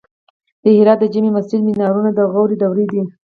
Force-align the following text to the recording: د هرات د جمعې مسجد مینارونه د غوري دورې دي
د 0.63 0.65
هرات 0.77 0.99
د 1.01 1.05
جمعې 1.13 1.31
مسجد 1.37 1.59
مینارونه 1.67 2.09
د 2.13 2.19
غوري 2.31 2.55
دورې 2.61 2.85
دي 2.91 3.01